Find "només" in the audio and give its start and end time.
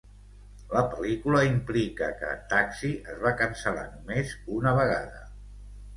3.93-4.37